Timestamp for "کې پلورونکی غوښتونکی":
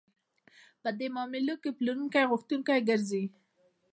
1.61-2.79